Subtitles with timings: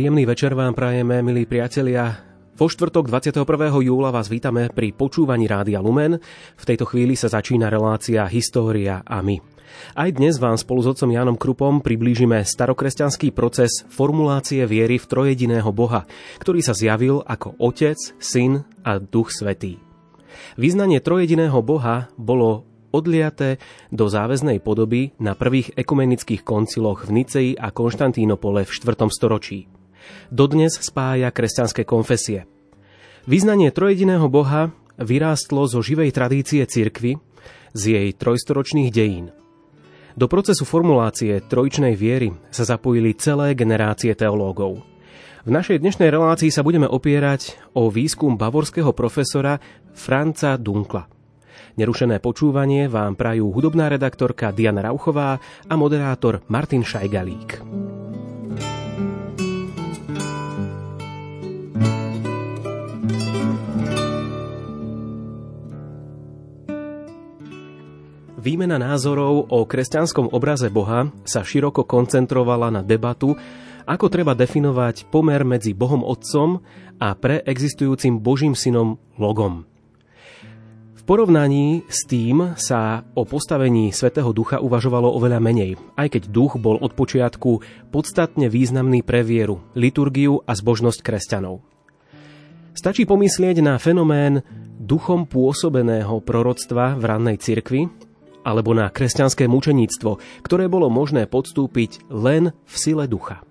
[0.00, 2.24] Príjemný večer vám prajeme, milí priatelia.
[2.56, 3.44] Vo štvrtok 21.
[3.84, 6.16] júla vás vítame pri počúvaní Rádia Lumen.
[6.56, 9.36] V tejto chvíli sa začína relácia História a my.
[9.92, 15.68] Aj dnes vám spolu s otcom Jánom Krupom priblížime starokresťanský proces formulácie viery v trojediného
[15.68, 16.08] Boha,
[16.40, 19.84] ktorý sa zjavil ako Otec, Syn a Duch Svetý.
[20.56, 23.60] Význanie trojediného Boha bolo odliaté
[23.92, 28.96] do záväznej podoby na prvých ekumenických konciloch v Nicei a Konštantínopole v 4.
[29.12, 29.79] storočí
[30.28, 32.46] dodnes spája kresťanské konfesie.
[33.28, 37.16] Vyznanie trojediného Boha vyrástlo zo živej tradície cirkvy,
[37.72, 39.30] z jej trojstoročných dejín.
[40.18, 44.82] Do procesu formulácie trojčnej viery sa zapojili celé generácie teológov.
[45.40, 49.56] V našej dnešnej relácii sa budeme opierať o výskum bavorského profesora
[49.96, 51.08] Franca Dunkla.
[51.80, 57.62] Nerušené počúvanie vám prajú hudobná redaktorka Diana Rauchová a moderátor Martin Šajgalík.
[68.40, 73.36] Výmena názorov o kresťanskom obraze Boha sa široko koncentrovala na debatu,
[73.84, 76.64] ako treba definovať pomer medzi Bohom Otcom
[76.96, 79.68] a preexistujúcim Božím synom Logom.
[80.96, 86.56] V porovnaní s tým sa o postavení Svetého Ducha uvažovalo oveľa menej, aj keď duch
[86.56, 87.60] bol od počiatku
[87.92, 91.60] podstatne významný pre vieru, liturgiu a zbožnosť kresťanov.
[92.72, 94.40] Stačí pomyslieť na fenomén
[94.80, 98.08] duchom pôsobeného proroctva v rannej cirkvi,
[98.50, 103.46] alebo na kresťanské mučeníctvo, ktoré bolo možné podstúpiť len v sile ducha.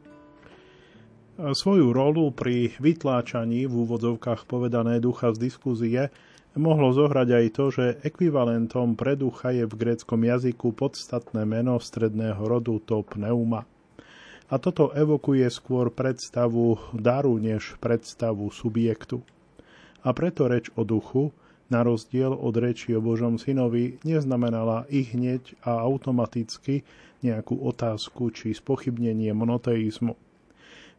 [1.39, 6.11] Svoju rolu pri vytláčaní v úvodzovkách povedané ducha z diskúzie
[6.59, 12.43] mohlo zohrať aj to, že ekvivalentom pre ducha je v gréckom jazyku podstatné meno stredného
[12.43, 13.63] rodu to pneuma.
[14.51, 19.23] A toto evokuje skôr predstavu daru než predstavu subjektu.
[20.03, 21.31] A preto reč o duchu
[21.69, 26.81] na rozdiel od reči o Božom synovi, neznamenala i hneď a automaticky
[27.22, 30.18] nejakú otázku či spochybnenie monoteizmu.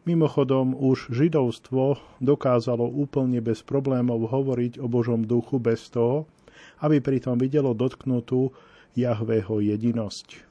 [0.01, 6.25] Mimochodom, už židovstvo dokázalo úplne bez problémov hovoriť o Božom duchu bez toho,
[6.81, 8.49] aby pritom videlo dotknutú
[8.97, 10.50] Jahvého jedinosť.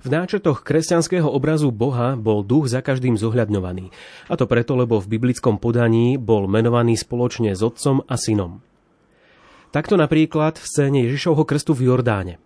[0.00, 3.92] V náčrtoch kresťanského obrazu Boha bol duch za každým zohľadňovaný.
[4.32, 8.64] A to preto, lebo v biblickom podaní bol menovaný spoločne s otcom a synom.
[9.70, 12.40] Takto napríklad v scéne Ježišovho krstu v Jordáne.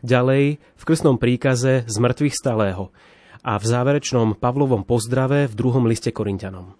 [0.00, 2.88] Ďalej v krstnom príkaze z mŕtvych stalého
[3.44, 6.72] a v záverečnom Pavlovom pozdrave v druhom liste Korintianom.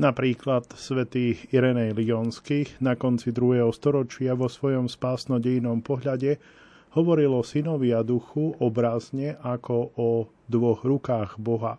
[0.00, 3.68] Napríklad svätý Irenej Lionsky na konci 2.
[3.76, 6.40] storočia vo svojom spásnodejnom pohľade
[6.94, 10.08] hovoril o synovi a duchu obrazne ako o
[10.50, 11.78] dvoch rukách Boha.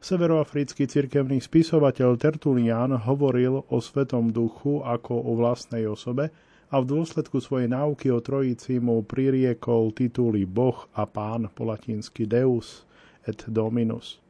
[0.00, 6.32] Severoafrický cirkevný spisovateľ Tertulian hovoril o Svetom duchu ako o vlastnej osobe
[6.72, 12.24] a v dôsledku svojej náuky o Trojici mu pririekol tituly Boh a Pán po latinsky
[12.24, 12.88] Deus
[13.28, 14.24] et Dominus.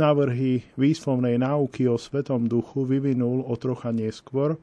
[0.00, 4.56] Návrhy výslovnej náuky o Svetom duchu vyvinul o trocha neskôr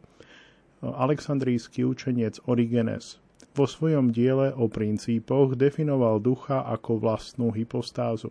[0.81, 3.21] aleksandrijský učenec Origenes.
[3.57, 8.29] Vo svojom diele o princípoch definoval ducha ako vlastnú hypostázu.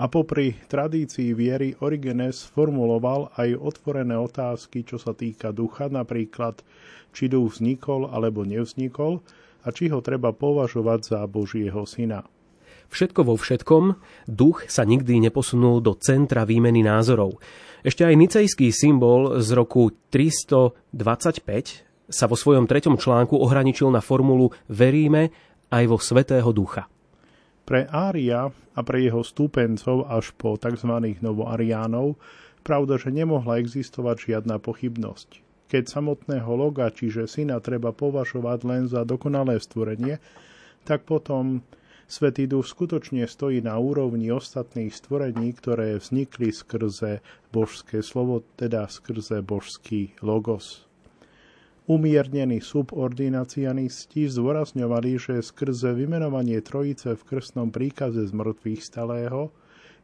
[0.00, 6.64] A popri tradícii viery Origenes formuloval aj otvorené otázky, čo sa týka ducha, napríklad
[7.12, 9.20] či duch vznikol alebo nevznikol
[9.66, 12.24] a či ho treba považovať za Božieho syna.
[12.88, 13.84] Všetko vo všetkom,
[14.24, 17.36] duch sa nikdy neposunul do centra výmeny názorov.
[17.84, 24.50] Ešte aj nicejský symbol z roku 325 sa vo svojom treťom článku ohraničil na formulu
[24.66, 25.30] Veríme
[25.68, 26.88] aj vo Svetého Ducha.
[27.68, 30.88] Pre Ária a pre jeho stúpencov až po tzv.
[31.20, 32.16] novoariánov
[32.64, 35.44] pravda, že nemohla existovať žiadna pochybnosť.
[35.68, 40.16] Keď samotného loga, čiže syna, treba považovať len za dokonalé stvorenie,
[40.88, 41.60] tak potom
[42.08, 47.20] Svetý duch skutočne stojí na úrovni ostatných stvorení, ktoré vznikli skrze
[47.52, 50.87] božské slovo, teda skrze božský logos.
[51.88, 59.48] Umiernení subordinacianisti zdôrazňovali, že skrze vymenovanie trojice v krstnom príkaze z mŕtvych stalého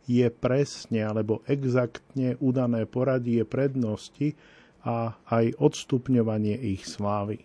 [0.08, 4.32] je presne alebo exaktne udané poradie prednosti
[4.80, 7.44] a aj odstupňovanie ich slávy.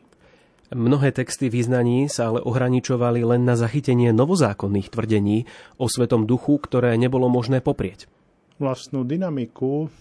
[0.71, 6.95] Mnohé texty význaní sa ale ohraničovali len na zachytenie novozákonných tvrdení o Svetom duchu, ktoré
[6.95, 8.07] nebolo možné poprieť.
[8.55, 9.91] Vlastnú dynamiku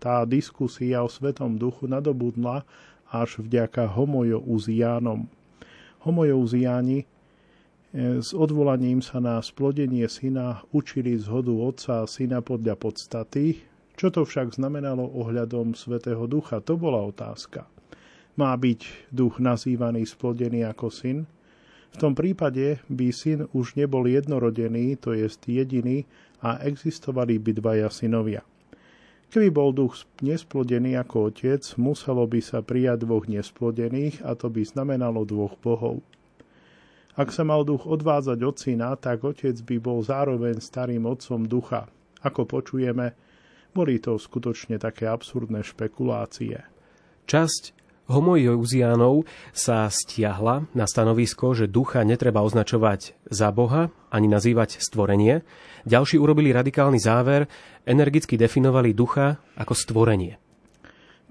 [0.00, 2.64] tá diskusia o Svetom duchu nadobudla
[3.12, 5.28] až vďaka homojouziánom.
[6.02, 7.06] Homojouziáni e,
[8.24, 13.60] s odvolaním sa na splodenie syna učili zhodu otca a syna podľa podstaty.
[13.94, 16.64] Čo to však znamenalo ohľadom Svetého Ducha?
[16.64, 17.68] To bola otázka.
[18.40, 21.28] Má byť duch nazývaný splodený ako syn?
[21.92, 26.08] V tom prípade by syn už nebol jednorodený, to jest jediný,
[26.40, 28.40] a existovali by dvaja synovia.
[29.32, 34.60] Keby bol duch nesplodený ako otec, muselo by sa prijať dvoch nesplodených a to by
[34.60, 36.04] znamenalo dvoch bohov.
[37.16, 41.88] Ak sa mal duch odvádzať od syna, tak otec by bol zároveň starým otcom ducha.
[42.20, 43.16] Ako počujeme,
[43.72, 46.60] boli to skutočne také absurdné špekulácie.
[47.24, 47.81] Časť
[48.12, 49.24] Homojouziánov
[49.56, 55.40] sa stiahla na stanovisko, že ducha netreba označovať za Boha ani nazývať stvorenie.
[55.88, 57.48] Ďalší urobili radikálny záver,
[57.88, 60.36] energicky definovali ducha ako stvorenie.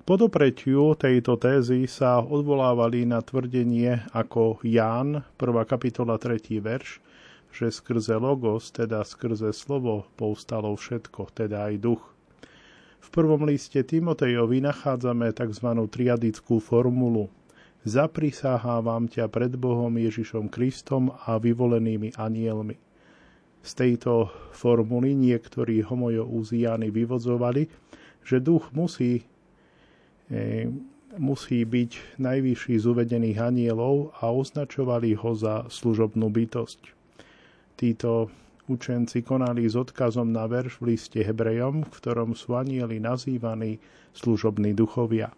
[0.01, 5.69] Po dopretiu tejto tézy sa odvolávali na tvrdenie ako Ján, 1.
[5.69, 6.57] kapitola 3.
[6.57, 6.97] verš,
[7.53, 12.01] že skrze logos, teda skrze slovo, povstalo všetko, teda aj duch.
[13.01, 15.67] V prvom liste Timotejovi nachádzame tzv.
[15.89, 17.33] triadickú formulu.
[17.81, 22.77] Zaprisahávam ťa pred Bohom Ježišom Kristom a vyvolenými anielmi.
[23.65, 27.65] Z tejto formuly niektorí homojoúziáni vyvodzovali,
[28.21, 29.25] že duch musí,
[30.29, 30.69] e,
[31.17, 36.81] musí byť najvyšší z uvedených anielov a označovali ho za služobnú bytosť.
[37.81, 38.29] Títo
[38.71, 43.83] učenci konali s odkazom na verš v liste Hebrejom, v ktorom sú anieli nazývaní
[44.15, 45.35] služobní duchovia.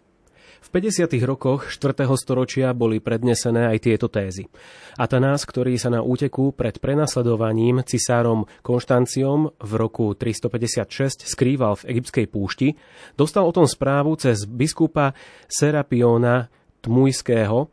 [0.64, 1.12] V 50.
[1.28, 2.08] rokoch 4.
[2.16, 4.48] storočia boli prednesené aj tieto tézy.
[4.96, 12.26] Atanás, ktorý sa na úteku pred prenasledovaním cisárom Konštanciom v roku 356 skrýval v egyptskej
[12.32, 12.80] púšti,
[13.12, 15.12] dostal o tom správu cez biskupa
[15.52, 16.48] Serapiona
[16.80, 17.68] Tmujského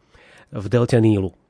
[0.51, 1.40] v delte Nílu.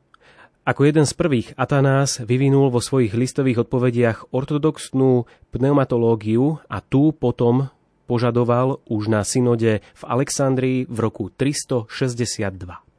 [0.61, 7.73] Ako jeden z prvých Atanás vyvinul vo svojich listových odpovediach ortodoxnú pneumatológiu a tú potom
[8.05, 12.90] požadoval už na synode v Alexandrii v roku 362.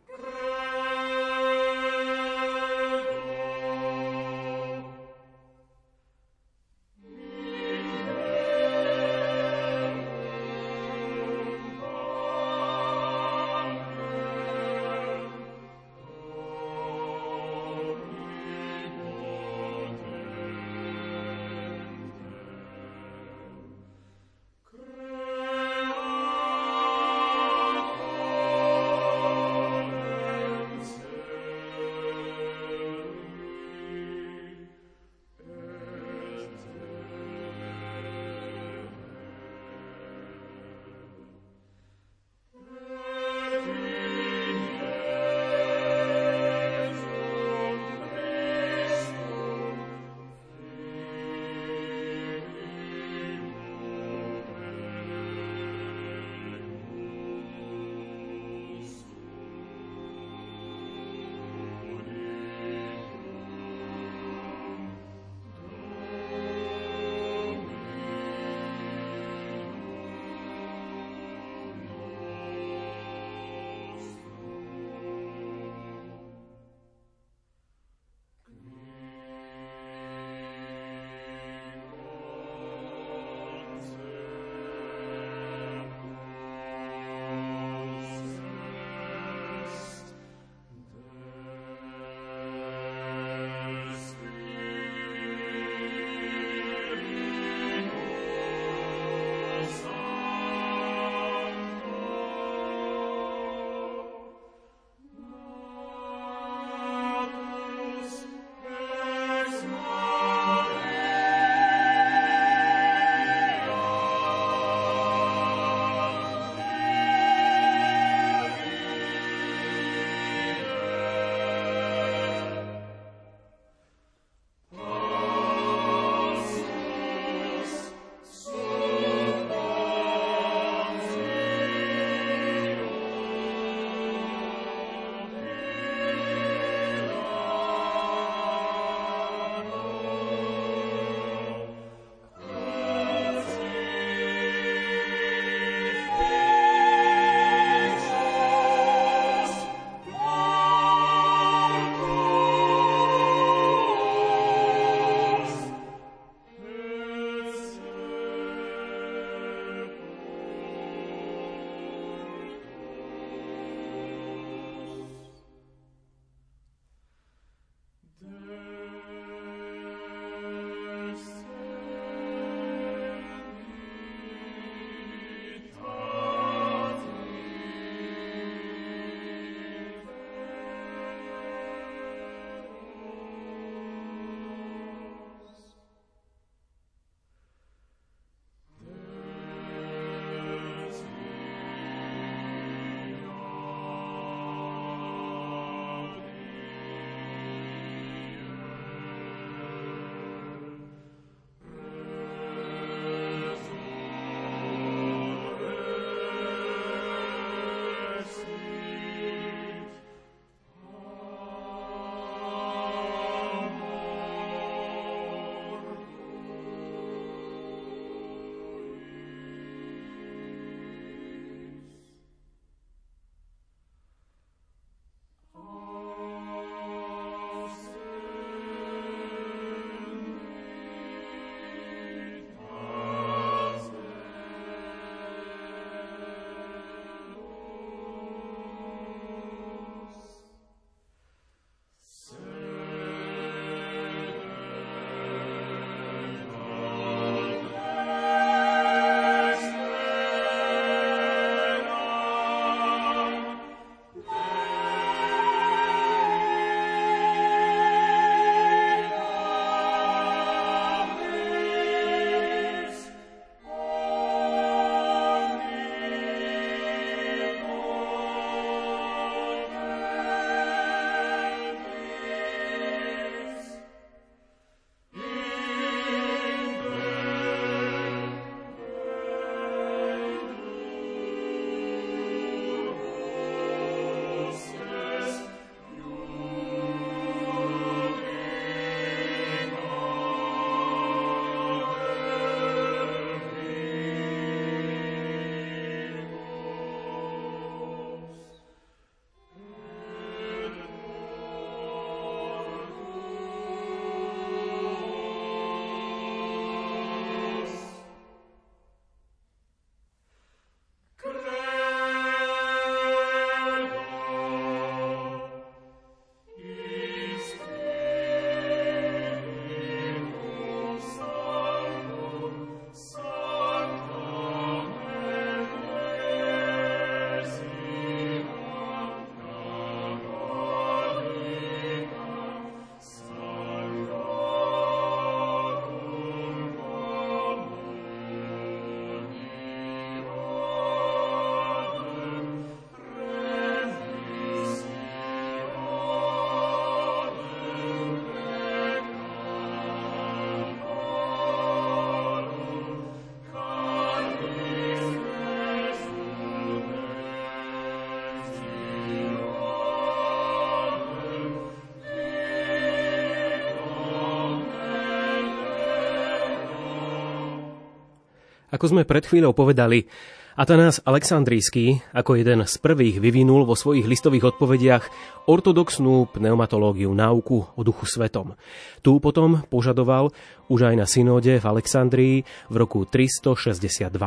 [368.83, 370.11] Ako sme pred chvíľou povedali,
[370.59, 375.07] Atanás Aleksandrijský ako jeden z prvých vyvinul vo svojich listových odpovediach
[375.47, 378.59] ortodoxnú pneumatológiu, náuku o duchu svetom.
[378.99, 380.35] Tu potom požadoval
[380.67, 384.19] už aj na synóde v Alexandrii v roku 362.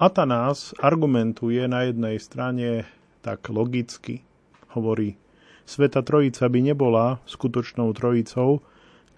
[0.00, 2.88] Atanás argumentuje na jednej strane
[3.20, 4.24] tak logicky,
[4.72, 5.20] hovorí,
[5.68, 8.64] Sveta Trojica by nebola skutočnou trojicou,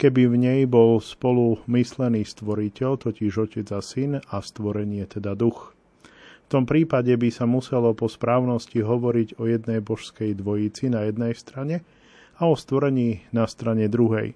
[0.00, 5.76] keby v nej bol spolu myslený stvoriteľ, totiž Otec a Syn a stvorenie teda duch.
[6.48, 11.36] V tom prípade by sa muselo po správnosti hovoriť o jednej božskej dvojici na jednej
[11.36, 11.84] strane
[12.40, 14.32] a o stvorení na strane druhej.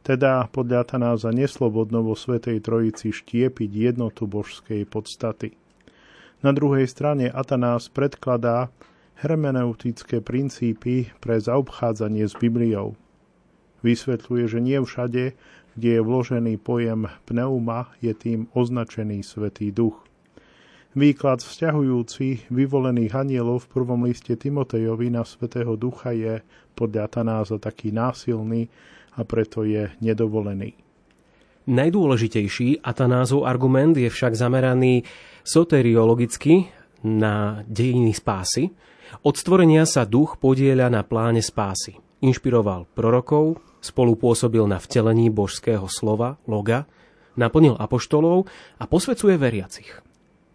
[0.00, 5.52] Teda podľa Tanáza neslobodno vo Svetej Trojici štiepiť jednotu božskej podstaty.
[6.40, 8.68] Na druhej strane Atanás predkladá
[9.20, 12.96] hermeneutické princípy pre zaobchádzanie s Bibliou.
[13.84, 15.36] Vysvetľuje, že nie všade,
[15.76, 20.00] kde je vložený pojem pneuma, je tým označený Svetý Duch.
[20.94, 26.38] Výklad vzťahujúci vyvolených anielov v prvom liste Timotejovi na Svetého Ducha je
[26.72, 28.70] podľa Tanáza taký násilný
[29.18, 30.78] a preto je nedovolený.
[31.64, 35.02] Najdôležitejší Atanázov argument je však zameraný
[35.42, 36.70] soteriologicky
[37.02, 38.70] na dejiny spásy.
[39.26, 41.98] Od stvorenia sa duch podieľa na pláne spásy.
[42.22, 46.88] Inšpiroval prorokov, spolupôsobil na vtelení božského slova, loga,
[47.36, 48.48] naplnil apoštolov
[48.80, 50.00] a posvecuje veriacich.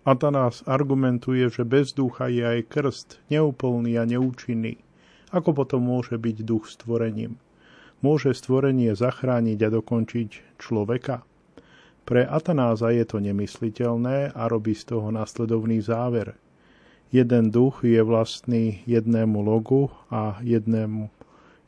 [0.01, 4.81] Atanás argumentuje, že bez ducha je aj krst neúplný a neúčinný.
[5.29, 7.37] Ako potom môže byť duch stvorením?
[8.01, 11.21] Môže stvorenie zachrániť a dokončiť človeka?
[12.09, 16.33] Pre Atanáza je to nemysliteľné a robí z toho následovný záver.
[17.13, 21.13] Jeden duch je vlastný jednému logu a jednému,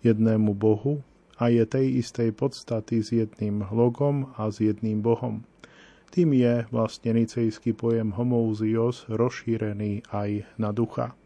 [0.02, 1.06] jednému bohu
[1.42, 5.42] a je tej istej podstaty s jedným logom a s jedným bohom.
[6.14, 11.18] Tým je vlastne nicejský pojem homouzios rozšírený aj na ducha.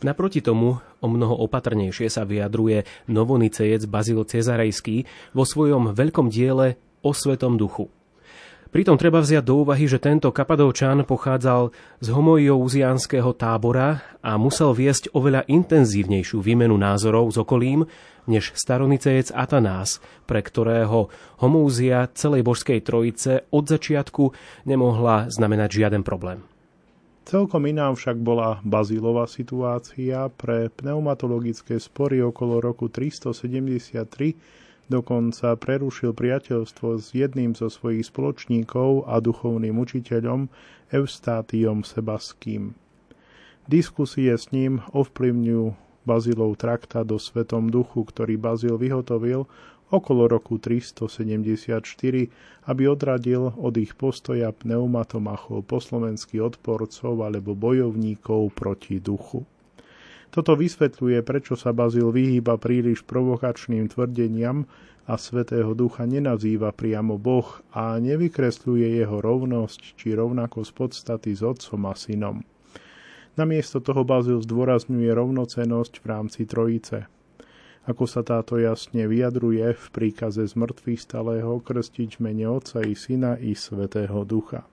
[0.00, 7.10] Naproti tomu o mnoho opatrnejšie sa vyjadruje novonicejec Bazil Cezarejský vo svojom veľkom diele o
[7.10, 7.90] Svetom duchu.
[8.68, 11.72] Pritom treba vziať do úvahy, že tento kapadovčan pochádzal
[12.04, 17.88] z homojouzianského tábora a musel viesť oveľa intenzívnejšiu výmenu názorov s okolím,
[18.28, 21.08] než staronicejec Atanás, pre ktorého
[21.40, 24.36] homózia celej božskej trojice od začiatku
[24.68, 26.44] nemohla znamenať žiaden problém.
[27.24, 36.96] Celkom iná však bola bazílová situácia pre pneumatologické spory okolo roku 373 Dokonca prerušil priateľstvo
[36.96, 40.48] s jedným zo svojich spoločníkov a duchovným učiteľom
[40.88, 42.72] Eustátiom Sebaským.
[43.68, 45.76] Diskusie s ním ovplyvňujú
[46.08, 49.44] Bazilov traktát o Svetom duchu, ktorý Bazil vyhotovil
[49.92, 51.84] okolo roku 374,
[52.64, 59.44] aby odradil od ich postoja pneumatomachov po slovenských odporcov alebo bojovníkov proti duchu.
[60.28, 64.68] Toto vysvetľuje, prečo sa Bazil vyhýba príliš provokačným tvrdeniam
[65.08, 71.88] a Svetého Ducha nenazýva priamo Boh a nevykresľuje jeho rovnosť či rovnakosť podstaty s Otcom
[71.88, 72.44] a Synom.
[73.40, 77.08] Namiesto toho Bazil zdôrazňuje rovnocenosť v rámci Trojice.
[77.88, 83.40] Ako sa táto jasne vyjadruje v príkaze z mŕtvych stalého krstiť mene Otca i Syna
[83.40, 84.68] i Svetého Ducha.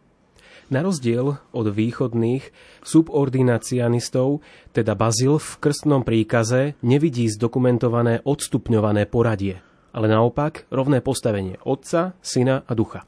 [0.73, 2.49] Na rozdiel od východných
[2.81, 4.41] subordinacianistov,
[4.73, 9.61] teda Bazil v krstnom príkaze nevidí zdokumentované odstupňované poradie,
[9.93, 13.05] ale naopak rovné postavenie Otca, Syna a Ducha.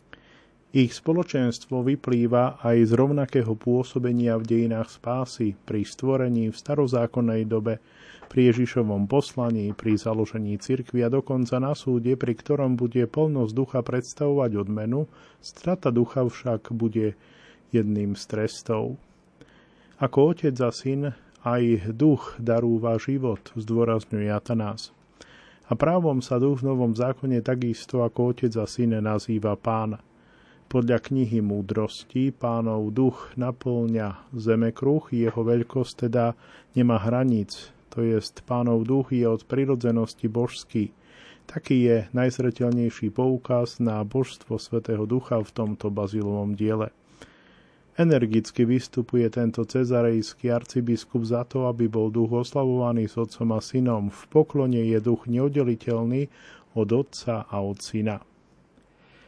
[0.77, 7.81] Ich spoločenstvo vyplýva aj z rovnakého pôsobenia v dejinách spásy pri stvorení v starozákonnej dobe,
[8.27, 13.79] pri Ježišovom poslaní, pri založení cirkvi a dokonca na súde, pri ktorom bude plnosť ducha
[13.79, 15.07] predstavovať odmenu,
[15.39, 17.15] strata ducha však bude
[17.71, 18.95] jedným z trestov.
[19.97, 24.93] Ako otec a syn, aj duch darúva život, zdôrazňuje Atanás.
[25.67, 29.99] A právom sa duch v Novom zákone takisto ako otec a syn nazýva pán.
[30.67, 36.35] Podľa knihy múdrosti pánov duch naplňa zemekruh, jeho veľkosť teda
[36.75, 40.91] nemá hraníc, to jest pánov duch je od prirodzenosti božský.
[41.47, 46.91] Taký je najzretelnejší poukaz na božstvo Svetého Ducha v tomto bazilovom diele.
[47.97, 54.13] Energicky vystupuje tento cezarejský arcibiskup za to, aby bol duch oslavovaný s otcom a synom.
[54.13, 56.29] V poklone je duch neoddeliteľný
[56.77, 58.21] od otca a od syna.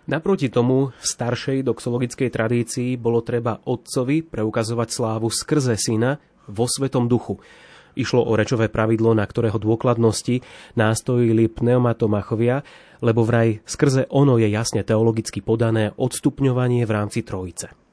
[0.06, 7.10] Naproti tomu v staršej doxologickej tradícii bolo treba otcovi preukazovať slávu skrze syna vo Svetom
[7.10, 7.42] duchu.
[7.98, 10.46] Išlo o rečové pravidlo, na ktorého dôkladnosti
[10.78, 12.62] nástojili pneumatomachovia,
[13.02, 17.89] lebo vraj skrze ono je jasne teologicky podané odstupňovanie v rámci trojice.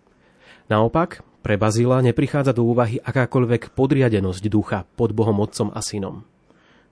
[0.66, 6.26] Naopak, pre Bazila neprichádza do úvahy akákoľvek podriadenosť ducha pod Bohom Otcom a Synom.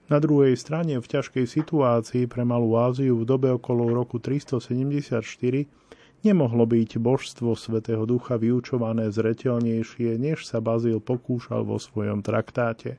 [0.07, 5.19] Na druhej strane v ťažkej situácii pre Malú Áziu v dobe okolo roku 374
[6.23, 12.95] nemohlo byť božstvo Svetého Ducha vyučované zretelnejšie, než sa Bazil pokúšal vo svojom traktáte.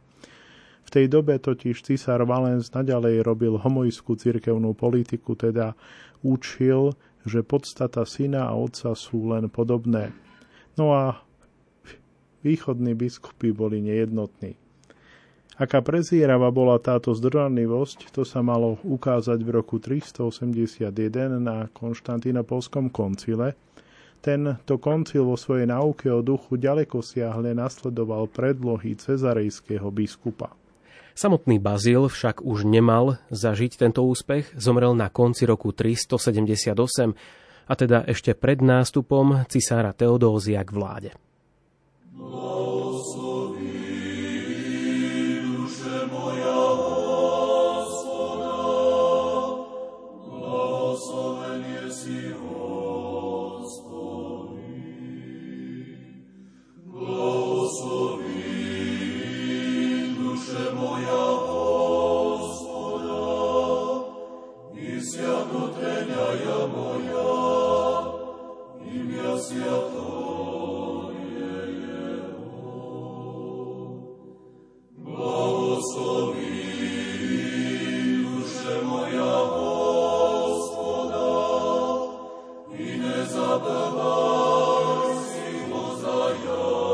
[0.84, 5.72] V tej dobe totiž cisár Valens naďalej robil homojskú cirkevnú politiku, teda
[6.20, 6.92] učil,
[7.24, 10.25] že podstata syna a otca sú len podobné.
[10.76, 11.24] No a
[12.44, 14.54] východní biskupy boli nejednotní.
[15.56, 20.92] Aká prezierava bola táto zdržanlivosť, to sa malo ukázať v roku 381
[21.40, 23.56] na Konštantinopolskom koncile.
[24.20, 30.52] Tento koncil vo svojej náuke o duchu ďaleko siahle nasledoval predlohy cezarejského biskupa.
[31.16, 37.16] Samotný Bazil však už nemal zažiť tento úspech, zomrel na konci roku 378,
[37.66, 41.10] a teda ešte pred nástupom cisára Teodózia k vláde.
[86.26, 86.85] Senhor.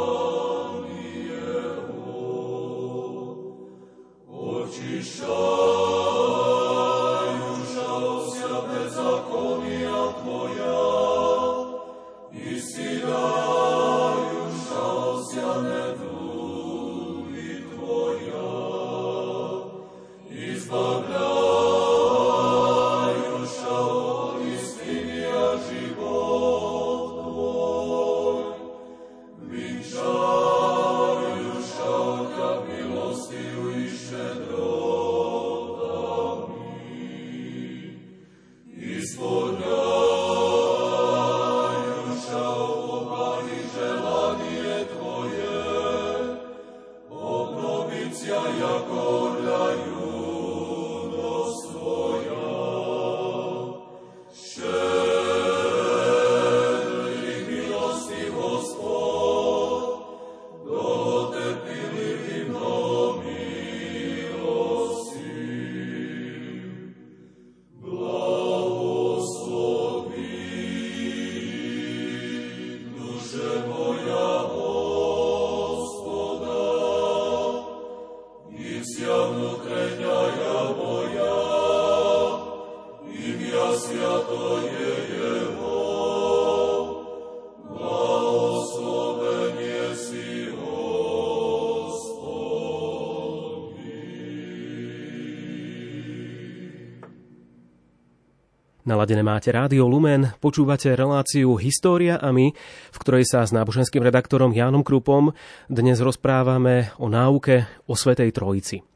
[99.03, 102.55] Naladené máte Rádio Lumen, počúvate reláciu História a my,
[102.95, 105.35] v ktorej sa s náboženským redaktorom Jánom Krupom
[105.67, 108.87] dnes rozprávame o náuke o Svetej Trojici.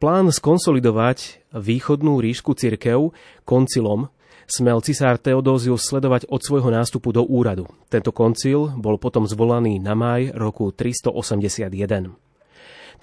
[0.00, 3.12] Plán skonsolidovať východnú ríšku cirkev
[3.44, 4.08] koncilom
[4.48, 7.68] smel cisár Teodózius sledovať od svojho nástupu do úradu.
[7.92, 11.68] Tento koncil bol potom zvolaný na maj roku 381.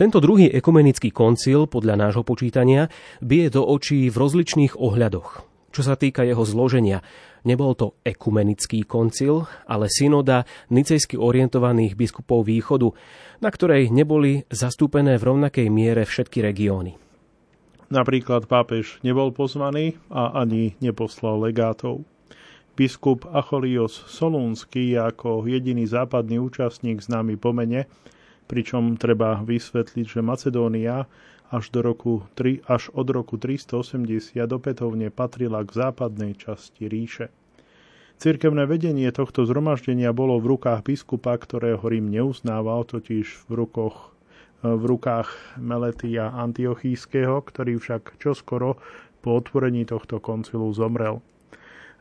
[0.02, 2.90] Tento druhý ekumenický koncil, podľa nášho počítania,
[3.22, 5.49] bije do očí v rozličných ohľadoch.
[5.70, 7.06] Čo sa týka jeho zloženia,
[7.46, 12.90] nebol to ekumenický koncil, ale synoda nicejsky orientovaných biskupov východu,
[13.40, 16.98] na ktorej neboli zastúpené v rovnakej miere všetky regióny.
[17.90, 22.06] Napríklad pápež nebol pozvaný a ani neposlal legátov.
[22.78, 27.90] Biskup Acholios Solúnsky ako jediný západný účastník známy pomene,
[28.46, 31.10] pričom treba vysvetliť, že Macedónia
[31.50, 32.26] až, do roku,
[32.70, 37.34] až od roku 380 opätovne patrila k západnej časti ríše.
[38.20, 44.12] Cirkevné vedenie tohto zhromaždenia bolo v rukách biskupa, ktorého Rím neuznával, totiž v, rukoch,
[44.60, 48.76] v rukách Meletia Antiochískeho, ktorý však čoskoro
[49.24, 51.24] po otvorení tohto koncilu zomrel.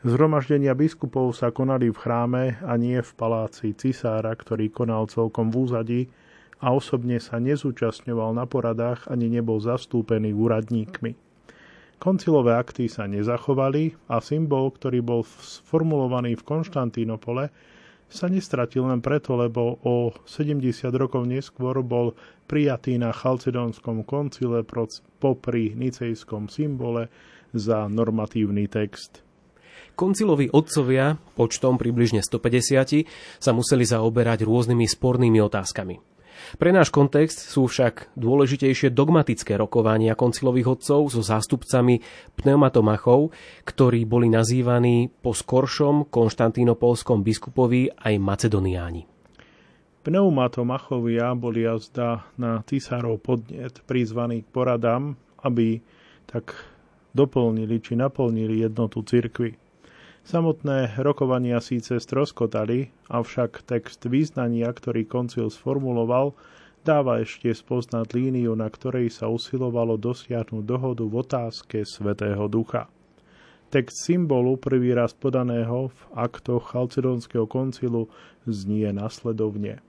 [0.03, 5.55] Zhromaždenia biskupov sa konali v chráme a nie v paláci cisára, ktorý konal celkom v
[5.55, 6.01] úzadí,
[6.59, 11.15] a osobne sa nezúčastňoval na poradách ani nebol zastúpený úradníkmi.
[11.99, 17.51] Koncilové akty sa nezachovali a symbol, ktorý bol sformulovaný v Konštantínopole,
[18.09, 20.65] sa nestratil len preto, lebo o 70
[20.97, 22.17] rokov neskôr bol
[22.49, 24.65] prijatý na Chalcedónskom koncile
[25.21, 27.11] popri nicejskom symbole
[27.53, 29.21] za normatívny text.
[29.93, 33.03] Koncilovi otcovia, počtom približne 150,
[33.37, 36.18] sa museli zaoberať rôznymi spornými otázkami.
[36.57, 42.01] Pre náš kontext sú však dôležitejšie dogmatické rokovania koncilových odcov so zástupcami
[42.39, 43.31] pneumatomachov,
[43.63, 49.05] ktorí boli nazývaní po skoršom konštantínopolskom biskupovi aj macedoniáni.
[49.99, 55.83] Pneumatomachovia boli jazda na císarov podnet prizvaní k poradám, aby
[56.25, 56.55] tak
[57.11, 59.68] doplnili či naplnili jednotu cirkvy.
[60.29, 66.37] Samotné rokovania síce stroskotali, avšak text význania, ktorý koncil sformuloval,
[66.85, 72.85] dáva ešte spoznať líniu, na ktorej sa usilovalo dosiahnuť dohodu v otázke Svetého Ducha.
[73.73, 78.05] Text symbolu prvý raz podaného v aktoch Chalcedonského koncilu
[78.45, 79.81] znie nasledovne.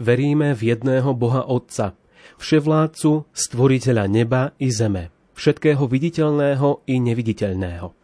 [0.00, 1.92] Veríme v jedného Boha Otca,
[2.40, 8.03] vševládcu, stvoriteľa neba i zeme, všetkého viditeľného i neviditeľného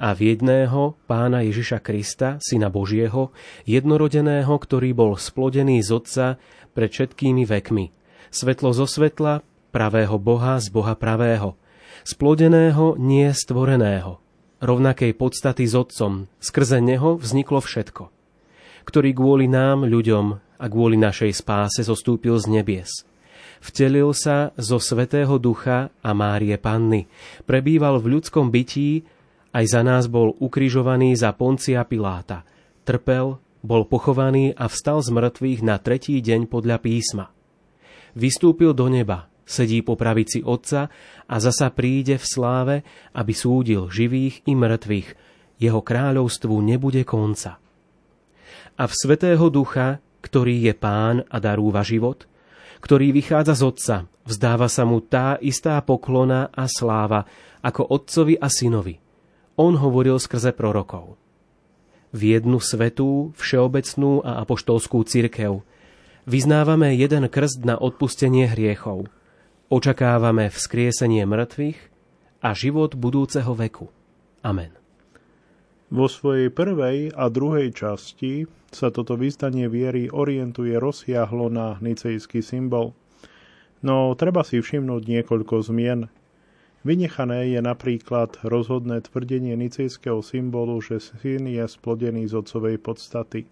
[0.00, 3.36] a v jedného pána Ježiša Krista, syna Božieho,
[3.68, 6.26] jednorodeného, ktorý bol splodený z Otca
[6.72, 7.92] pred všetkými vekmi.
[8.32, 11.60] Svetlo zo svetla, pravého Boha z Boha pravého.
[12.08, 14.16] Splodeného, nie stvoreného.
[14.64, 18.08] Rovnakej podstaty s Otcom, skrze Neho vzniklo všetko.
[18.88, 23.04] Ktorý kvôli nám, ľuďom a kvôli našej spáse zostúpil z nebies
[23.60, 27.06] vtelil sa zo Svetého Ducha a Márie Panny,
[27.44, 29.04] prebýval v ľudskom bytí
[29.50, 32.46] aj za nás bol ukrižovaný za Poncia Piláta.
[32.86, 37.28] Trpel, bol pochovaný a vstal z mŕtvych na tretí deň podľa písma.
[38.16, 40.88] Vystúpil do neba, sedí po pravici Otca
[41.28, 42.76] a zasa príde v sláve,
[43.12, 45.08] aby súdil živých i mŕtvych.
[45.60, 47.60] Jeho kráľovstvu nebude konca.
[48.80, 52.24] A v Svetého Ducha, ktorý je pán a darúva život,
[52.80, 57.28] ktorý vychádza z Otca, vzdáva sa mu tá istá poklona a sláva
[57.60, 58.96] ako Otcovi a Synovi–
[59.60, 61.20] on hovoril skrze prorokov.
[62.16, 65.60] V jednu svetú, všeobecnú a apoštolskú cirkev
[66.24, 69.12] vyznávame jeden krst na odpustenie hriechov.
[69.68, 71.78] Očakávame vzkriesenie mŕtvych
[72.40, 73.92] a život budúceho veku.
[74.40, 74.72] Amen.
[75.92, 82.96] Vo svojej prvej a druhej časti sa toto vyznanie viery orientuje rozsiahlo na nicejský symbol.
[83.84, 86.08] No treba si všimnúť niekoľko zmien–
[86.80, 93.44] Vynechané je napríklad rozhodné tvrdenie nicejského symbolu, že syn je splodený z otcovej podstaty.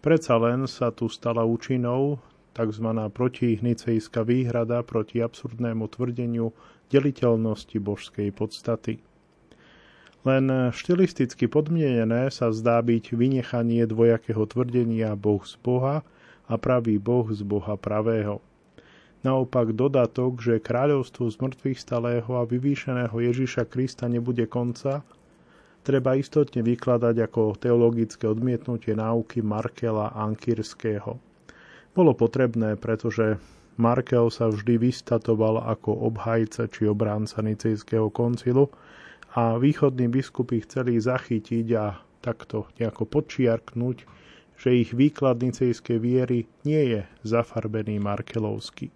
[0.00, 2.16] Predsa len sa tu stala účinnou
[2.56, 2.88] tzv.
[3.12, 6.56] protinicejská výhrada proti absurdnému tvrdeniu
[6.88, 9.04] deliteľnosti božskej podstaty.
[10.24, 16.08] Len štilisticky podmienené sa zdá byť vynechanie dvojakého tvrdenia Boh z Boha
[16.48, 18.40] a pravý Boh z Boha pravého.
[19.20, 25.04] Naopak dodatok, že kráľovstvo z mŕtvych stalého a vyvýšeného Ježiša Krista nebude konca,
[25.84, 31.20] treba istotne vykladať ako teologické odmietnutie náuky Markela Ankirského.
[31.92, 33.36] Bolo potrebné, pretože
[33.76, 38.72] Markel sa vždy vystatoval ako obhajca či obránca Nicejského koncilu
[39.36, 43.96] a východní biskupy chceli zachytiť a takto nejako podčiarknúť,
[44.60, 48.92] že ich výklad nicejskej viery nie je zafarbený markelovský.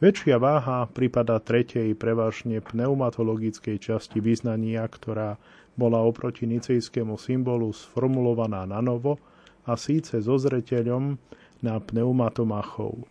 [0.00, 5.36] Väčšia váha prípada tretej prevažne pneumatologickej časti vyznania, ktorá
[5.76, 9.20] bola oproti nicejskému symbolu sformulovaná na novo
[9.68, 11.20] a síce so zreteľom
[11.60, 13.04] na pneumatomachov.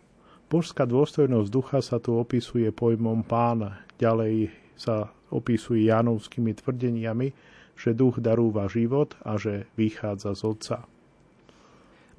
[0.50, 7.30] Božská dôstojnosť ducha sa tu opisuje pojmom pána, ďalej sa opisuje janovskými tvrdeniami,
[7.78, 10.89] že duch darúva život a že vychádza z Otca.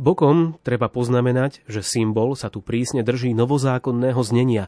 [0.02, 4.66] Bokom treba poznamenať, že symbol sa tu prísne drží novozákonného znenia.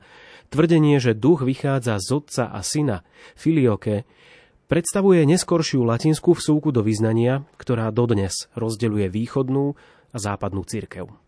[0.53, 3.01] Tvrdenie, že duch vychádza z otca a syna,
[3.33, 4.05] filioke,
[4.69, 9.73] predstavuje neskoršiu latinskú vsúku do vyznania, ktorá dodnes rozdeľuje východnú
[10.13, 11.22] a západnú církev.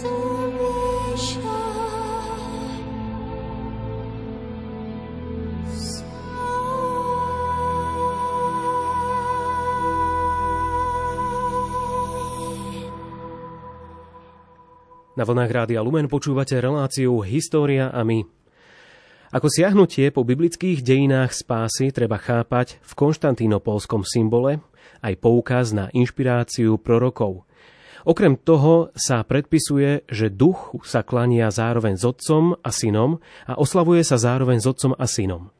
[0.00, 0.08] Na
[15.28, 18.24] vlnách Rádia Lumen počúvate reláciu História a my.
[19.36, 24.64] Ako siahnutie po biblických dejinách spásy treba chápať v konštantínopolskom symbole
[25.04, 27.44] aj poukaz na inšpiráciu prorokov.
[28.08, 34.00] Okrem toho sa predpisuje, že duch sa klania zároveň s otcom a synom a oslavuje
[34.04, 35.52] sa zároveň s otcom a synom.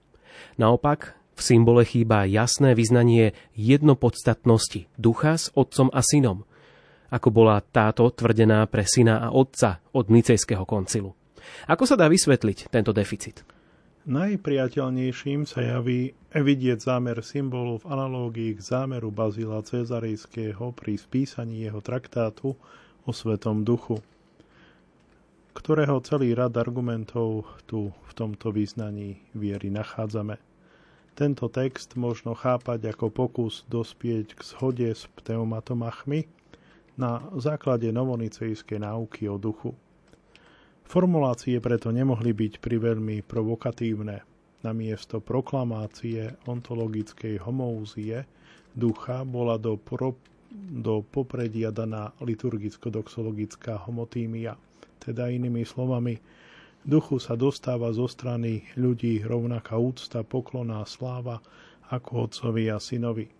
[0.56, 6.44] Naopak, v symbole chýba jasné vyznanie jednopodstatnosti ducha s otcom a synom–
[7.10, 11.12] ako bola táto tvrdená pre syna a otca od Nicejského koncilu.
[11.66, 13.42] Ako sa dá vysvetliť tento deficit?
[14.08, 21.84] Najpriateľnejším sa javí vidieť zámer symbolu v analógii k zámeru Bazila Cezarejského pri spísaní jeho
[21.84, 22.56] traktátu
[23.04, 24.00] o Svetom duchu,
[25.52, 30.40] ktorého celý rad argumentov tu v tomto význaní viery nachádzame.
[31.12, 36.24] Tento text možno chápať ako pokus dospieť k zhode s pneumatomachmi,
[37.00, 39.72] na základe novonicejskej náuky o duchu.
[40.90, 44.26] Formulácie preto nemohli byť priveľmi provokatívne.
[44.66, 48.26] Namiesto proklamácie ontologickej homózie
[48.74, 50.18] ducha bola do, pro,
[50.50, 54.58] do popredia daná liturgicko-doxologická homotímia.
[54.98, 56.18] Teda inými slovami,
[56.82, 61.38] duchu sa dostáva zo strany ľudí rovnaká úcta, pokloná sláva
[61.86, 63.30] ako otcovi a synovi.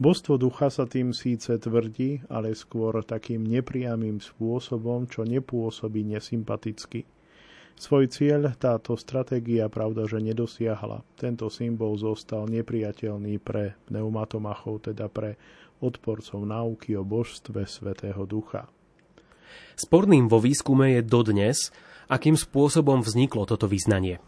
[0.00, 7.04] Božstvo ducha sa tým síce tvrdí, ale skôr takým nepriamým spôsobom, čo nepôsobí nesympaticky.
[7.76, 11.04] Svoj cieľ táto stratégia pravda, že nedosiahla.
[11.20, 15.36] Tento symbol zostal nepriateľný pre pneumatomachov, teda pre
[15.84, 18.72] odporcov náuky o božstve Svetého Ducha.
[19.76, 21.72] Sporným vo výskume je dodnes,
[22.08, 24.20] akým spôsobom vzniklo toto význanie.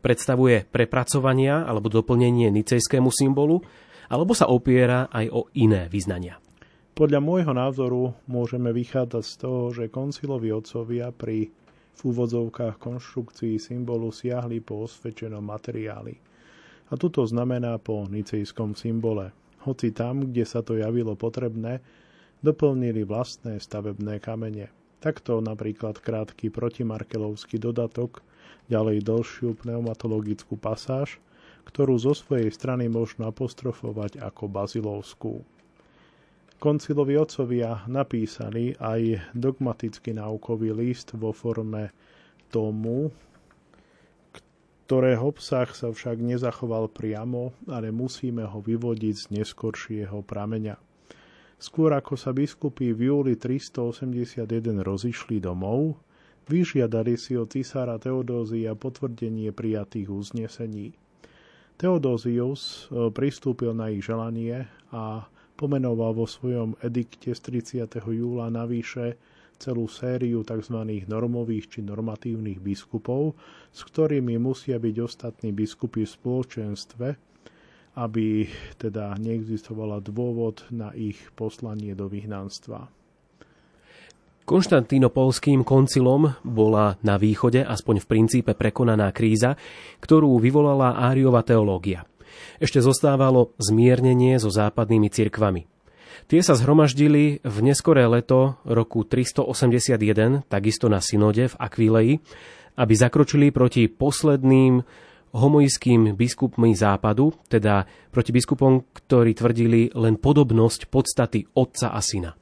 [0.00, 3.60] Predstavuje prepracovania alebo doplnenie nicejskému symbolu,
[4.10, 6.42] alebo sa opiera aj o iné vyznania?
[6.98, 11.48] Podľa môjho názoru môžeme vychádzať z toho, že koncilovi otcovia pri
[12.00, 16.16] v úvodzovkách konštrukcií symbolu siahli po osvedčenom materiáli.
[16.90, 19.30] A toto znamená po nicejskom symbole.
[19.62, 21.78] Hoci tam, kde sa to javilo potrebné,
[22.40, 24.72] doplnili vlastné stavebné kamene.
[24.98, 28.24] Takto napríklad krátky protimarkelovský dodatok,
[28.72, 31.20] ďalej dlhšiu pneumatologickú pasáž
[31.70, 35.46] ktorú zo svojej strany možno apostrofovať ako bazilovskú.
[36.60, 41.88] Koncilovi otcovia napísali aj dogmatický náukový list vo forme
[42.52, 43.08] tomu,
[44.84, 50.74] ktorého obsah sa však nezachoval priamo, ale musíme ho vyvodiť z neskoršieho prameňa.
[51.62, 54.44] Skôr ako sa biskupy v júli 381
[54.82, 55.94] rozišli domov,
[56.50, 60.98] vyžiadali si od cisára Teodózia potvrdenie prijatých uznesení.
[61.80, 65.24] Teodózius e, pristúpil na ich želanie a
[65.56, 67.40] pomenoval vo svojom edikte z
[67.88, 68.04] 30.
[68.04, 69.16] júla navýše
[69.56, 70.76] celú sériu tzv.
[71.08, 73.32] normových či normatívnych biskupov,
[73.72, 77.08] s ktorými musia byť ostatní biskupy v spoločenstve,
[77.96, 78.44] aby
[78.76, 82.99] teda neexistovala dôvod na ich poslanie do vyhnanstva.
[84.50, 89.54] Konštantínopolským koncilom bola na východe aspoň v princípe prekonaná kríza,
[90.02, 92.02] ktorú vyvolala Áriova teológia.
[92.58, 95.70] Ešte zostávalo zmiernenie so západnými cirkvami.
[96.26, 102.10] Tie sa zhromaždili v neskoré leto roku 381, takisto na synode v Akvilei,
[102.74, 104.82] aby zakročili proti posledným
[105.30, 112.34] homojským biskupmi západu, teda proti biskupom, ktorí tvrdili len podobnosť podstaty otca a syna.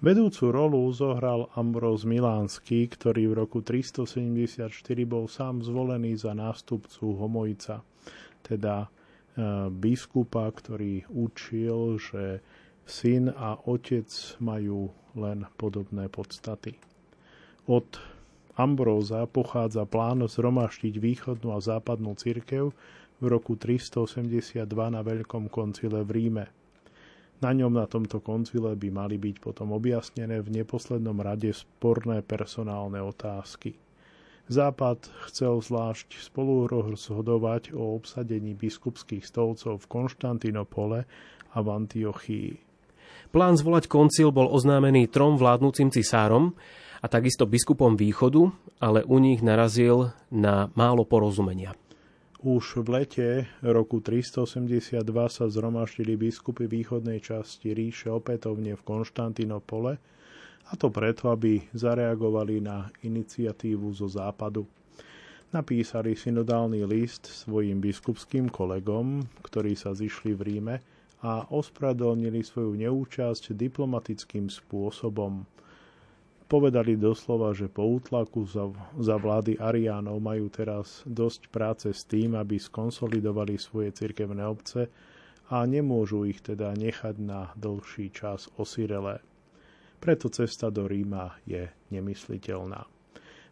[0.00, 4.72] Vedúcu rolu zohral Ambros Milánsky, ktorý v roku 374
[5.04, 7.84] bol sám zvolený za nástupcu Homojca,
[8.40, 8.88] teda
[9.68, 12.40] biskupa, ktorý učil, že
[12.88, 14.08] syn a otec
[14.40, 14.88] majú
[15.20, 16.80] len podobné podstaty.
[17.68, 18.00] Od
[18.56, 22.72] Ambróza pochádza plán zhromaštiť východnú a západnú cirkev
[23.20, 26.44] v roku 382 na Veľkom koncile v Ríme.
[27.40, 33.00] Na ňom na tomto koncile by mali byť potom objasnené v neposlednom rade sporné personálne
[33.00, 33.80] otázky.
[34.50, 41.06] Západ chcel zvlášť spolu rozhodovať o obsadení biskupských stolcov v Konštantinopole
[41.54, 42.50] a v Antiochii.
[43.30, 46.58] Plán zvolať koncil bol oznámený trom vládnúcim cisárom
[46.98, 48.50] a takisto biskupom východu,
[48.82, 51.78] ale u nich narazil na málo porozumenia.
[52.40, 53.28] Už v lete
[53.60, 60.00] roku 382 sa zhromaždili biskupy východnej časti ríše opätovne v Konštantinopole,
[60.64, 64.64] a to preto, aby zareagovali na iniciatívu zo západu.
[65.52, 70.76] Napísali synodálny list svojim biskupským kolegom, ktorí sa zišli v Ríme
[71.20, 75.44] a ospravedlnili svoju neúčasť diplomatickým spôsobom.
[76.50, 78.66] Povedali doslova, že po útlaku za,
[78.98, 84.90] za vlády Ariánov majú teraz dosť práce s tým, aby skonsolidovali svoje cirkevné obce
[85.46, 89.22] a nemôžu ich teda nechať na dlhší čas osirelé
[90.00, 92.88] preto cesta do Ríma je nemysliteľná.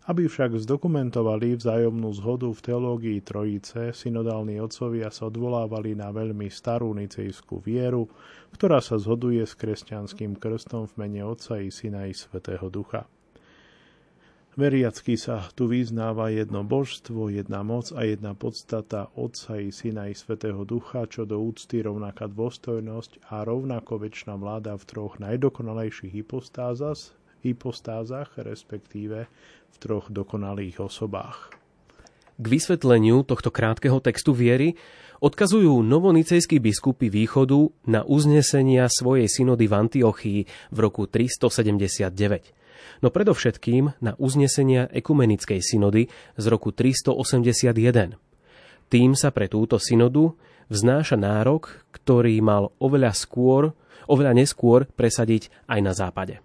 [0.08, 6.96] Aby však zdokumentovali vzájomnú zhodu v teológii Trojice, synodálni otcovia sa odvolávali na veľmi starú
[6.96, 8.08] nicejskú vieru,
[8.56, 13.04] ktorá sa zhoduje s kresťanským krstom v mene Otca i Syna i Svetého Ducha.
[14.56, 20.16] Veriacky sa tu vyznáva jedno božstvo, jedna moc a jedna podstata Otca i Syna i
[20.16, 27.17] Svetého Ducha, čo do úcty rovnaká dôstojnosť a rovnako väčšina vláda v troch najdokonalejších hypostázach,
[27.42, 29.28] hypostázach, respektíve
[29.68, 31.54] v troch dokonalých osobách.
[32.38, 34.78] K vysvetleniu tohto krátkeho textu viery
[35.18, 42.58] odkazujú novonicejskí biskupy východu na uznesenia svojej synody v Antiochii v roku 379
[43.02, 48.18] no predovšetkým na uznesenia ekumenickej synody z roku 381.
[48.88, 50.32] Tým sa pre túto synodu
[50.72, 53.76] vznáša nárok, ktorý mal oveľa skôr,
[54.08, 56.40] oveľa neskôr presadiť aj na západe.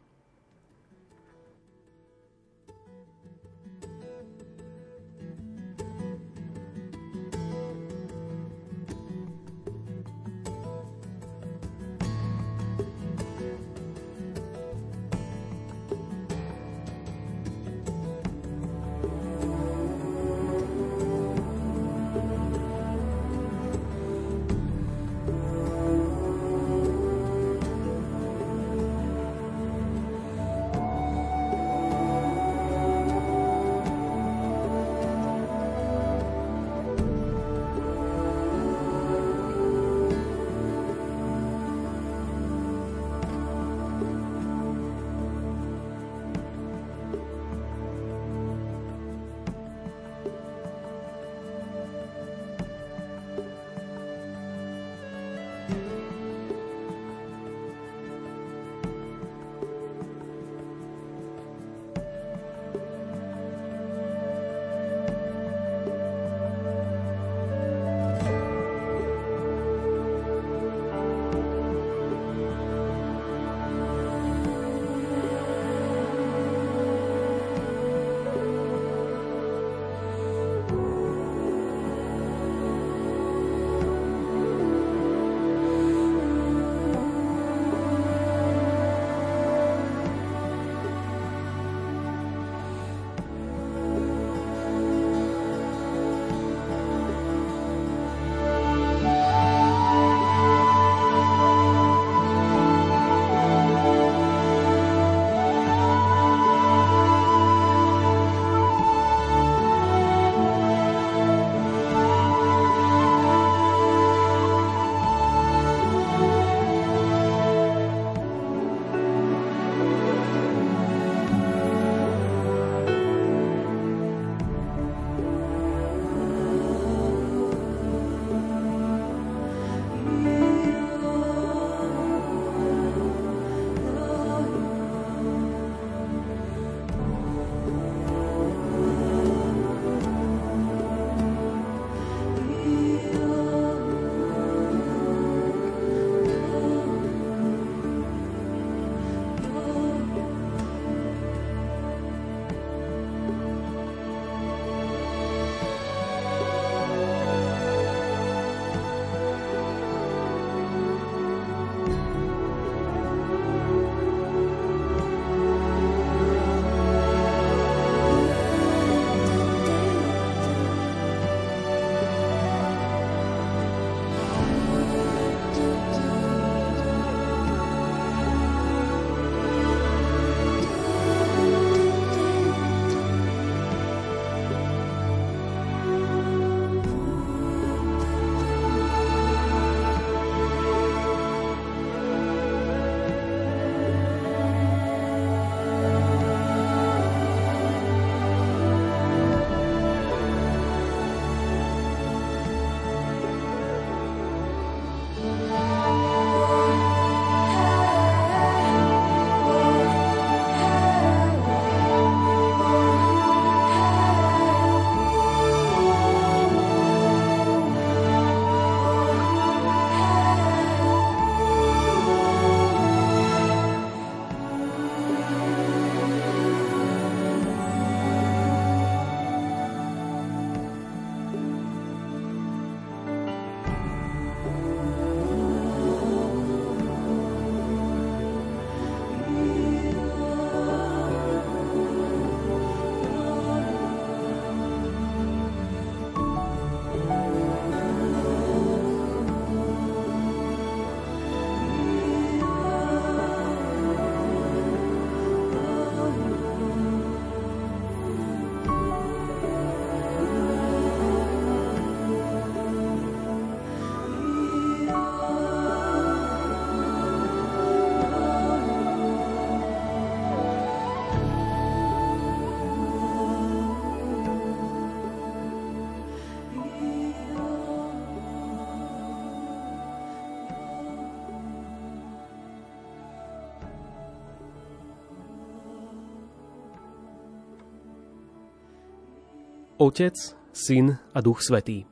[289.83, 290.15] Otec,
[290.55, 291.83] Syn a Duch Svetý.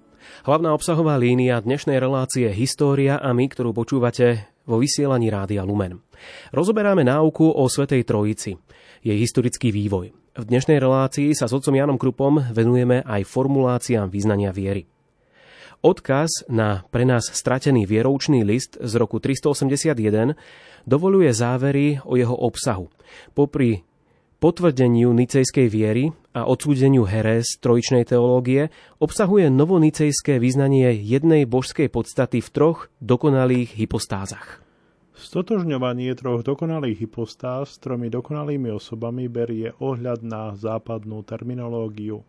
[0.47, 5.99] Hlavná obsahová línia dnešnej relácie História a my, ktorú počúvate vo vysielaní Rádia Lumen.
[6.55, 8.55] Rozoberáme náuku o Svetej Trojici,
[9.03, 10.15] jej historický vývoj.
[10.15, 14.87] V dnešnej relácii sa s otcom Janom Krupom venujeme aj formuláciám význania viery.
[15.83, 20.39] Odkaz na pre nás stratený vieroučný list z roku 381
[20.87, 22.87] dovoluje závery o jeho obsahu.
[23.35, 23.83] Popri
[24.41, 32.49] potvrdeniu nicejskej viery a odsúdeniu herés trojičnej teológie obsahuje novonicejské vyznanie jednej božskej podstaty v
[32.49, 34.57] troch dokonalých hypostázach.
[35.13, 42.25] Stotožňovanie troch dokonalých hypostáz s tromi dokonalými osobami berie ohľad na západnú terminológiu.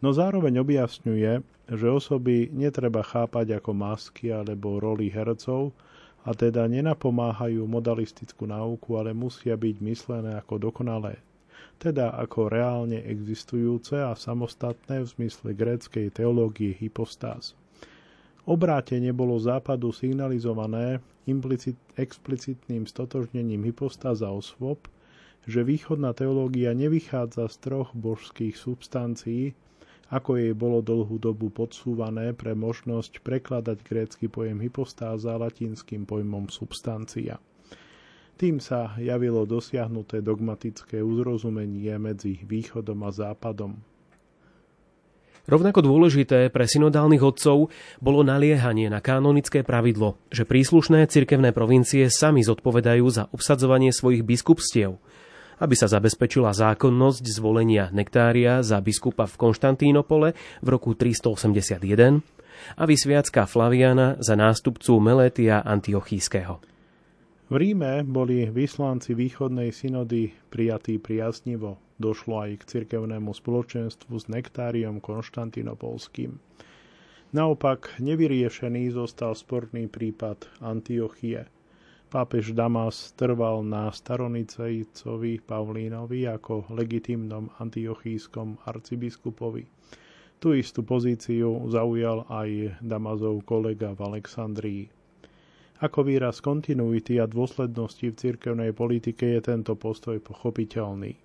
[0.00, 5.76] No zároveň objasňuje, že osoby netreba chápať ako masky alebo roli hercov,
[6.24, 11.20] a teda nenapomáhajú modalistickú náuku, ale musia byť myslené ako dokonalé
[11.78, 17.58] teda ako reálne existujúce a samostatné v zmysle gréckej teológie hypostáz.
[18.44, 24.84] Obrátenie bolo západu signalizované implicit, explicitným stotožnením hypostáza osôb,
[25.48, 29.56] že východná teológia nevychádza z troch božských substancií,
[30.12, 37.40] ako jej bolo dlhú dobu podsúvané pre možnosť prekladať grécky pojem hypostáza latinským pojmom substancia.
[38.34, 43.78] Tým sa javilo dosiahnuté dogmatické uzrozumenie medzi východom a západom.
[45.44, 47.68] Rovnako dôležité pre synodálnych odcov
[48.00, 54.96] bolo naliehanie na kanonické pravidlo, že príslušné cirkevné provincie sami zodpovedajú za obsadzovanie svojich biskupstiev,
[55.60, 60.32] aby sa zabezpečila zákonnosť zvolenia nektária za biskupa v Konštantínopole
[60.64, 62.24] v roku 381
[62.80, 66.73] a vysviacka Flaviana za nástupcu Meletia Antiochískeho.
[67.44, 71.76] V Ríme boli vyslanci východnej synody prijatí priaznivo.
[72.00, 76.40] Došlo aj k cirkevnému spoločenstvu s nektáriom konštantinopolským.
[77.36, 81.44] Naopak nevyriešený zostal sporný prípad Antiochie.
[82.08, 89.68] Pápež Damas trval na staronicejcovi Pavlínovi ako legitimnom antiochískom arcibiskupovi.
[90.40, 95.03] Tu istú pozíciu zaujal aj Damazov kolega v Alexandrii.
[95.82, 101.18] Ako výraz kontinuity a dôslednosti v cirkevnej politike je tento postoj pochopiteľný.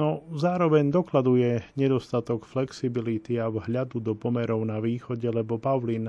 [0.00, 6.08] No zároveň dokladuje nedostatok flexibility a vhľadu do pomerov na východe, lebo Pavlín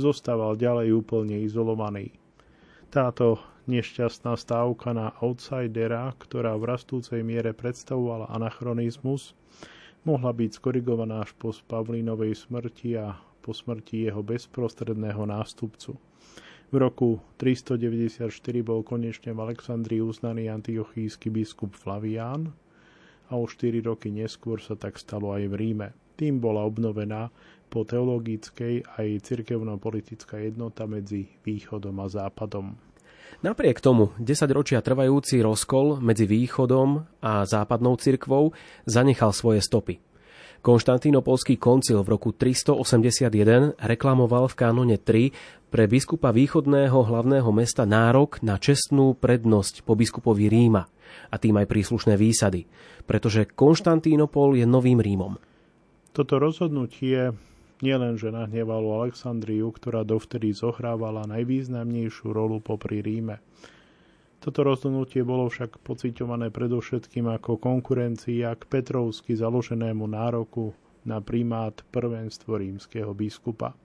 [0.00, 2.16] zostával ďalej úplne izolovaný.
[2.88, 9.36] Táto nešťastná stávka na outsidera, ktorá v rastúcej miere predstavovala anachronizmus,
[10.06, 15.98] mohla byť skorigovaná až po Pavlínovej smrti a po smrti jeho bezprostredného nástupcu.
[16.66, 18.26] V roku 394
[18.66, 22.50] bol konečne v Alexandrii uznaný antiochísky biskup Flavián
[23.30, 25.88] a o 4 roky neskôr sa tak stalo aj v Ríme.
[26.18, 27.30] Tým bola obnovená
[27.70, 32.74] po teologickej aj cirkevno-politická jednota medzi východom a západom.
[33.46, 38.50] Napriek tomu 10 ročia trvajúci rozkol medzi východom a západnou cirkvou
[38.90, 40.02] zanechal svoje stopy.
[40.66, 48.40] Konštantínopolský koncil v roku 381 reklamoval v kánone 3 pre biskupa východného hlavného mesta nárok
[48.40, 50.88] na čestnú prednosť po biskupovi Ríma
[51.28, 52.64] a tým aj príslušné výsady,
[53.04, 55.36] pretože Konštantínopol je novým Rímom.
[56.16, 57.36] Toto rozhodnutie
[57.84, 63.44] nielenže nahnevalo Alexandriu, ktorá dovtedy zohrávala najvýznamnejšiu rolu popri Ríme.
[64.40, 70.72] Toto rozhodnutie bolo však pociťované predovšetkým ako konkurencia k Petrovsky založenému nároku
[71.04, 73.76] na primát prvenstvo rímskeho biskupa.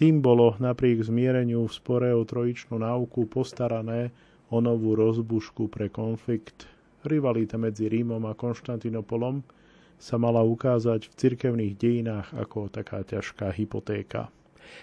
[0.00, 4.08] Tým bolo napriek zmiereniu v spore o trojičnú náuku postarané
[4.48, 6.64] o novú rozbušku pre konflikt.
[7.04, 9.44] Rivalita medzi Rímom a Konštantinopolom
[10.00, 14.32] sa mala ukázať v cirkevných dejinách ako taká ťažká hypotéka.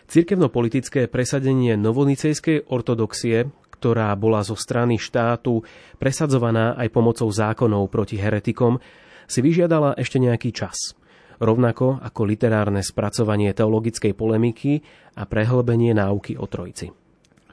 [0.06, 5.66] Cirkevno-politické presadenie novonicejskej ortodoxie, ktorá bola zo strany štátu
[5.98, 8.78] presadzovaná aj pomocou zákonov proti heretikom,
[9.26, 10.94] si vyžiadala ešte nejaký čas.
[11.38, 14.82] Rovnako ako literárne spracovanie teologickej polemiky
[15.14, 16.90] a prehlbenie náuky o trojci.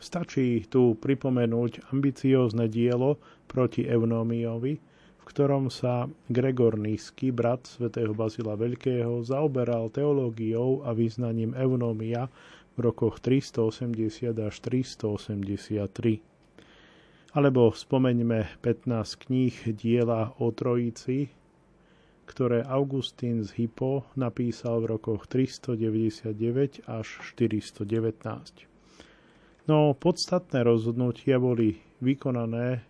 [0.00, 3.16] Stačí tu pripomenúť ambiciózne dielo
[3.48, 11.56] proti Eunómiovi, v ktorom sa Gregor Nízky, brat svätého Bazila Veľkého, zaoberal teológiou a význaním
[11.56, 12.28] Eunómia
[12.76, 16.20] v rokoch 380 až 383.
[17.32, 21.32] Alebo spomeňme 15 kníh diela o Trojici,
[22.24, 27.06] ktoré Augustín z Hippo napísal v rokoch 399 až
[27.36, 28.68] 419.
[29.64, 32.84] No podstatné rozhodnutia boli vykonané,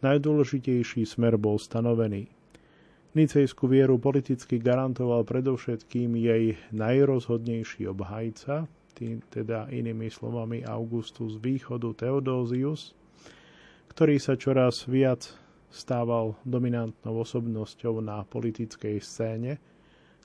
[0.00, 2.32] najdôležitejší smer bol stanovený.
[3.16, 12.92] Nicejskú vieru politicky garantoval predovšetkým jej najrozhodnejší obhajca, tým teda inými slovami Augustus východu Theodosius,
[13.90, 15.34] ktorý sa čoraz viac
[15.68, 19.60] stával dominantnou osobnosťou na politickej scéne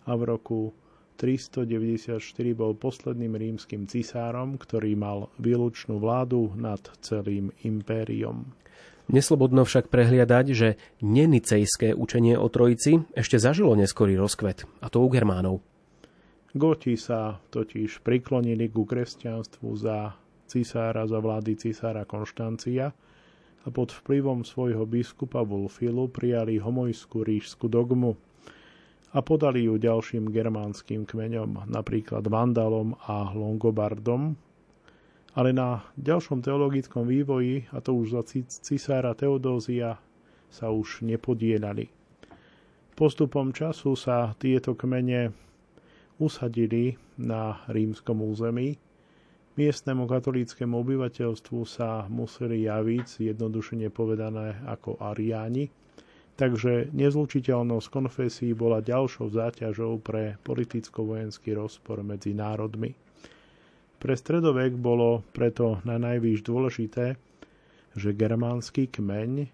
[0.08, 0.60] a v roku
[1.18, 2.20] 394
[2.58, 8.50] bol posledným rímskym cisárom, ktorý mal výlučnú vládu nad celým impériom.
[9.12, 10.70] Neslobodno však prehliadať, že
[11.04, 15.60] nenicejské učenie o trojici ešte zažilo neskorý rozkvet, a to u Germánov.
[16.56, 20.16] Goti sa totiž priklonili ku kresťanstvu za
[20.48, 22.94] cisára, za vlády cisára Konštancia
[23.64, 28.20] a pod vplyvom svojho biskupa Wulfilu prijali homojskú rížskú dogmu
[29.14, 34.34] a podali ju ďalším germánskym kmeňom, napríklad Vandalom a Longobardom,
[35.38, 40.02] ale na ďalšom teologickom vývoji, a to už za cisára Teodózia,
[40.54, 41.90] sa už nepodielali.
[42.94, 45.34] Postupom času sa tieto kmene
[46.22, 48.78] usadili na rímskom území.
[49.54, 55.70] Miestnemu katolíckému obyvateľstvu sa museli javiť, jednodušene povedané, ako ariáni,
[56.34, 62.98] takže nezlučiteľnosť konfesí bola ďalšou záťažou pre politicko-vojenský rozpor medzi národmi.
[64.02, 67.14] Pre stredovek bolo preto na najvýš dôležité,
[67.94, 69.54] že germánsky kmeň,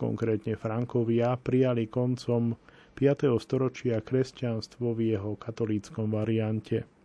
[0.00, 2.56] konkrétne Frankovia, prijali koncom
[2.96, 3.36] 5.
[3.36, 6.95] storočia kresťanstvo v jeho katolíckom variante.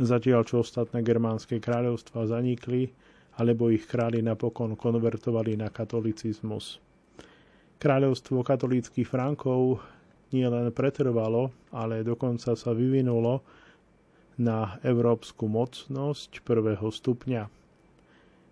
[0.00, 2.88] Zatiaľ, čo ostatné germánske kráľovstva zanikli,
[3.36, 6.80] alebo ich králi napokon konvertovali na katolicizmus.
[7.76, 9.84] Kráľovstvo katolíckých Frankov
[10.32, 13.44] nielen pretrvalo, ale dokonca sa vyvinulo
[14.40, 17.52] na európsku mocnosť prvého stupňa.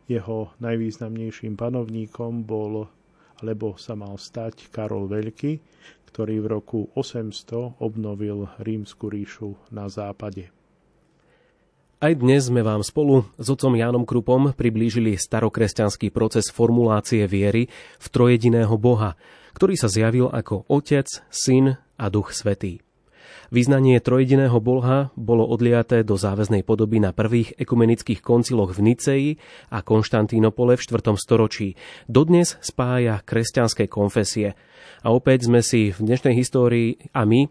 [0.05, 2.92] Jeho najvýznamnejším panovníkom bol,
[3.40, 5.64] alebo sa mal stať Karol Veľký,
[6.12, 10.57] ktorý v roku 800 obnovil rímsku ríšu na západe.
[11.99, 17.66] Aj dnes sme vám spolu s otcom Jánom Krupom priblížili starokresťanský proces formulácie viery
[17.99, 19.18] v trojediného Boha,
[19.59, 22.78] ktorý sa zjavil ako Otec, Syn a Duch Svetý.
[23.51, 29.30] Význanie trojediného Boha bolo odliaté do záväznej podoby na prvých ekumenických konciloch v Niceji
[29.74, 31.18] a Konštantínopole v 4.
[31.18, 31.74] storočí.
[32.07, 34.55] Dodnes spája kresťanské konfesie.
[35.03, 37.51] A opäť sme si v dnešnej histórii a my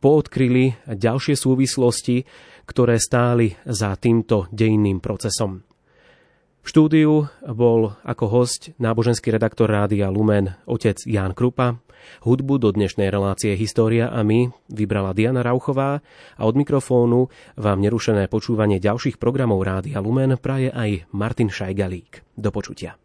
[0.00, 2.24] poodkryli ďalšie súvislosti,
[2.70, 5.66] ktoré stáli za týmto dejinným procesom.
[6.60, 11.82] V štúdiu bol ako host náboženský redaktor Rádia Lumen otec Ján Krupa.
[12.22, 16.00] Hudbu do dnešnej relácie História a my vybrala Diana Rauchová
[16.36, 22.22] a od mikrofónu vám nerušené počúvanie ďalších programov Rádia Lumen praje aj Martin Šajgalík.
[22.38, 22.96] Do počutia.